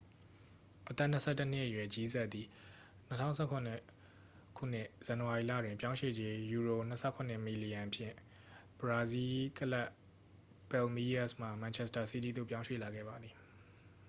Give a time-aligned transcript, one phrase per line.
[0.89, 2.47] အသက်-၂၁-နှစ်အရွယ် ဂျီးဆပ်သည်
[3.09, 3.45] ၂၀၁၇
[4.57, 8.13] ခုနှစ် ဇန်နဝါရီလတွင် ပြောင်းရွေ့ကြေး £၂၇ မီလီယံဖြင့်
[8.79, 9.89] ဘရာဇီးကလပ်
[10.69, 13.33] ပယ်လ်မီးရပ်စ်မှ မန်ချက်စတာစီးတီးသို့ ပြောင်းရွှေ့လာခဲ့ပါသည်။